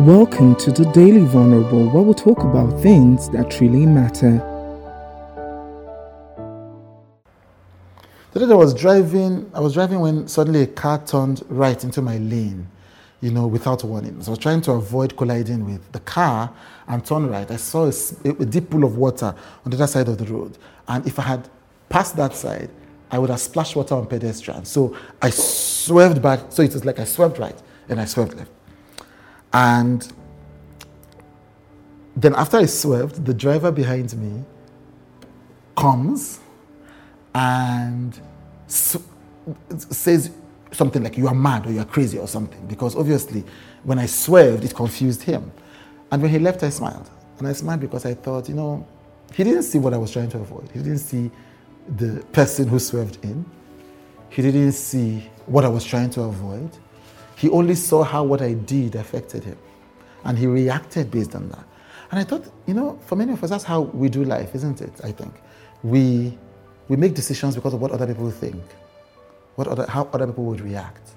Welcome 0.00 0.56
to 0.56 0.72
the 0.72 0.86
Daily 0.92 1.26
Vulnerable, 1.26 1.90
where 1.90 2.02
we 2.02 2.14
talk 2.14 2.38
about 2.38 2.80
things 2.80 3.28
that 3.32 3.60
really 3.60 3.84
matter. 3.84 4.38
Today 8.32 8.50
I 8.50 8.54
was 8.54 8.72
driving. 8.72 9.50
I 9.52 9.60
was 9.60 9.74
driving 9.74 10.00
when 10.00 10.26
suddenly 10.26 10.62
a 10.62 10.66
car 10.66 11.04
turned 11.04 11.42
right 11.50 11.84
into 11.84 12.00
my 12.00 12.16
lane, 12.16 12.66
you 13.20 13.30
know, 13.30 13.46
without 13.46 13.84
warning. 13.84 14.22
So 14.22 14.28
I 14.28 14.30
was 14.30 14.38
trying 14.38 14.62
to 14.62 14.72
avoid 14.72 15.18
colliding 15.18 15.66
with 15.66 15.92
the 15.92 16.00
car 16.00 16.50
and 16.88 17.04
turn 17.04 17.28
right. 17.28 17.50
I 17.50 17.56
saw 17.56 17.84
a, 17.84 18.30
a 18.30 18.46
deep 18.46 18.70
pool 18.70 18.84
of 18.84 18.96
water 18.96 19.34
on 19.66 19.70
the 19.70 19.76
other 19.76 19.86
side 19.86 20.08
of 20.08 20.16
the 20.16 20.24
road, 20.24 20.56
and 20.88 21.06
if 21.06 21.18
I 21.18 21.22
had 21.24 21.46
passed 21.90 22.16
that 22.16 22.34
side, 22.34 22.70
I 23.10 23.18
would 23.18 23.28
have 23.28 23.40
splashed 23.40 23.76
water 23.76 23.96
on 23.96 24.06
pedestrians. 24.06 24.70
So 24.70 24.96
I 25.20 25.28
swerved 25.28 26.22
back. 26.22 26.40
So 26.48 26.62
it 26.62 26.72
was 26.72 26.86
like 26.86 26.98
I 26.98 27.04
swerved 27.04 27.38
right 27.38 27.60
and 27.90 28.00
I 28.00 28.06
swerved 28.06 28.32
left. 28.38 28.50
And 29.52 30.10
then 32.16 32.34
after 32.34 32.58
I 32.58 32.66
swerved, 32.66 33.24
the 33.24 33.34
driver 33.34 33.72
behind 33.72 34.16
me 34.16 34.44
comes 35.76 36.40
and 37.34 38.20
says 38.66 40.30
something 40.72 41.02
like, 41.02 41.16
You 41.16 41.28
are 41.28 41.34
mad 41.34 41.66
or 41.66 41.72
you 41.72 41.80
are 41.80 41.84
crazy 41.86 42.18
or 42.18 42.28
something. 42.28 42.64
Because 42.66 42.94
obviously, 42.96 43.44
when 43.84 43.98
I 43.98 44.06
swerved, 44.06 44.64
it 44.64 44.74
confused 44.74 45.22
him. 45.22 45.50
And 46.10 46.22
when 46.22 46.30
he 46.30 46.38
left, 46.38 46.62
I 46.62 46.70
smiled. 46.70 47.08
And 47.38 47.48
I 47.48 47.52
smiled 47.52 47.80
because 47.80 48.04
I 48.04 48.14
thought, 48.14 48.48
you 48.48 48.54
know, 48.54 48.86
he 49.32 49.44
didn't 49.44 49.62
see 49.62 49.78
what 49.78 49.94
I 49.94 49.96
was 49.96 50.10
trying 50.10 50.28
to 50.30 50.38
avoid. 50.38 50.68
He 50.72 50.80
didn't 50.80 50.98
see 50.98 51.30
the 51.96 52.24
person 52.32 52.68
who 52.68 52.78
swerved 52.78 53.18
in. 53.22 53.44
He 54.28 54.42
didn't 54.42 54.72
see 54.72 55.30
what 55.46 55.64
I 55.64 55.68
was 55.68 55.84
trying 55.84 56.10
to 56.10 56.22
avoid. 56.22 56.70
He 57.40 57.48
only 57.48 57.74
saw 57.74 58.02
how 58.02 58.22
what 58.22 58.42
I 58.42 58.52
did 58.52 58.96
affected 58.96 59.44
him. 59.44 59.56
And 60.24 60.36
he 60.36 60.46
reacted 60.46 61.10
based 61.10 61.34
on 61.34 61.48
that. 61.48 61.64
And 62.10 62.20
I 62.20 62.24
thought, 62.24 62.44
you 62.66 62.74
know, 62.74 62.98
for 63.06 63.16
many 63.16 63.32
of 63.32 63.42
us, 63.42 63.48
that's 63.48 63.64
how 63.64 63.80
we 63.80 64.10
do 64.10 64.24
life, 64.24 64.54
isn't 64.54 64.82
it? 64.82 64.92
I 65.02 65.10
think. 65.10 65.32
We, 65.82 66.36
we 66.88 66.96
make 66.96 67.14
decisions 67.14 67.54
because 67.54 67.72
of 67.72 67.80
what 67.80 67.92
other 67.92 68.06
people 68.06 68.30
think, 68.30 68.62
what 69.54 69.68
other, 69.68 69.86
how 69.86 70.10
other 70.12 70.26
people 70.26 70.44
would 70.44 70.60
react. 70.60 71.12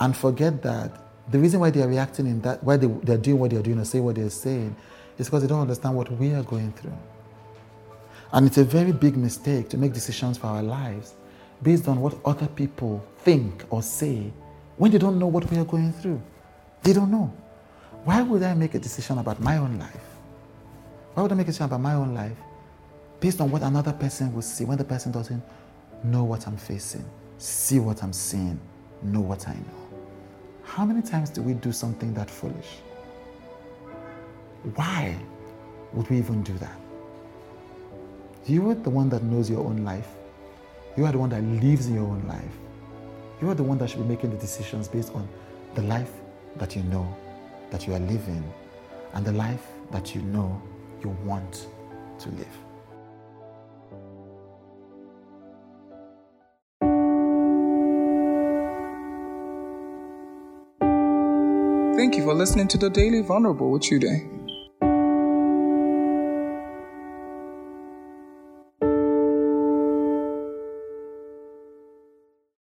And 0.00 0.16
forget 0.16 0.60
that 0.62 0.90
the 1.30 1.38
reason 1.38 1.60
why 1.60 1.70
they're 1.70 1.86
reacting 1.86 2.26
in 2.26 2.40
that, 2.40 2.64
why 2.64 2.76
they, 2.76 2.88
they're 2.88 3.16
doing 3.16 3.38
what 3.38 3.52
they're 3.52 3.62
doing 3.62 3.78
or 3.78 3.84
saying 3.84 4.02
what 4.02 4.16
they're 4.16 4.30
saying, 4.30 4.74
is 5.16 5.28
because 5.28 5.42
they 5.42 5.48
don't 5.48 5.60
understand 5.60 5.94
what 5.94 6.10
we 6.18 6.34
are 6.34 6.42
going 6.42 6.72
through. 6.72 6.98
And 8.32 8.48
it's 8.48 8.58
a 8.58 8.64
very 8.64 8.90
big 8.90 9.16
mistake 9.16 9.68
to 9.68 9.78
make 9.78 9.92
decisions 9.92 10.38
for 10.38 10.48
our 10.48 10.62
lives 10.64 11.14
based 11.62 11.86
on 11.86 12.00
what 12.00 12.18
other 12.24 12.48
people 12.48 13.06
think 13.18 13.64
or 13.70 13.80
say 13.80 14.32
when 14.76 14.90
they 14.90 14.98
don't 14.98 15.18
know 15.18 15.26
what 15.26 15.50
we 15.50 15.58
are 15.58 15.64
going 15.64 15.92
through. 15.92 16.20
They 16.82 16.92
don't 16.92 17.10
know. 17.10 17.32
Why 18.04 18.22
would 18.22 18.42
I 18.42 18.54
make 18.54 18.74
a 18.74 18.78
decision 18.78 19.18
about 19.18 19.40
my 19.40 19.56
own 19.56 19.78
life? 19.78 20.04
Why 21.14 21.22
would 21.22 21.32
I 21.32 21.34
make 21.34 21.46
a 21.46 21.50
decision 21.50 21.66
about 21.66 21.80
my 21.80 21.94
own 21.94 22.14
life 22.14 22.36
based 23.20 23.40
on 23.40 23.50
what 23.50 23.62
another 23.62 23.92
person 23.92 24.34
will 24.34 24.42
see 24.42 24.64
when 24.64 24.76
the 24.76 24.84
person 24.84 25.12
doesn't 25.12 25.42
know 26.02 26.24
what 26.24 26.46
I'm 26.46 26.56
facing, 26.56 27.04
see 27.38 27.78
what 27.78 28.02
I'm 28.02 28.12
seeing, 28.12 28.60
know 29.02 29.20
what 29.20 29.48
I 29.48 29.54
know? 29.54 29.84
How 30.64 30.84
many 30.84 31.02
times 31.02 31.30
do 31.30 31.40
we 31.42 31.54
do 31.54 31.72
something 31.72 32.12
that 32.14 32.28
foolish? 32.28 32.78
Why 34.74 35.16
would 35.92 36.10
we 36.10 36.18
even 36.18 36.42
do 36.42 36.52
that? 36.58 36.78
You 38.46 38.70
are 38.70 38.74
the 38.74 38.90
one 38.90 39.08
that 39.10 39.22
knows 39.22 39.48
your 39.48 39.64
own 39.64 39.84
life. 39.84 40.08
You 40.96 41.06
are 41.06 41.12
the 41.12 41.18
one 41.18 41.30
that 41.30 41.42
lives 41.42 41.86
in 41.86 41.94
your 41.94 42.04
own 42.04 42.26
life. 42.28 42.58
You 43.44 43.50
are 43.50 43.54
the 43.54 43.62
one 43.62 43.76
that 43.76 43.90
should 43.90 43.98
be 43.98 44.08
making 44.08 44.30
the 44.30 44.38
decisions 44.38 44.88
based 44.88 45.14
on 45.14 45.28
the 45.74 45.82
life 45.82 46.10
that 46.56 46.74
you 46.74 46.82
know 46.84 47.14
that 47.70 47.86
you 47.86 47.92
are 47.92 47.98
living 47.98 48.42
and 49.12 49.22
the 49.22 49.32
life 49.32 49.66
that 49.90 50.14
you 50.14 50.22
know 50.22 50.62
you 51.02 51.10
want 51.26 51.66
to 52.20 52.30
live. 52.30 52.48
Thank 61.98 62.16
you 62.16 62.24
for 62.24 62.32
listening 62.32 62.68
to 62.68 62.78
the 62.78 62.88
Daily 62.88 63.20
Vulnerable 63.20 63.70
with 63.70 63.82
Chude. 63.82 64.33